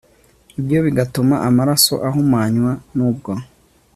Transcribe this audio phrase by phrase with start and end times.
[0.59, 3.31] ibyo bigatuma amaraso ahumanywa nubwo